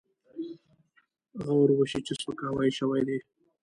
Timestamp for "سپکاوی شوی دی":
2.21-3.19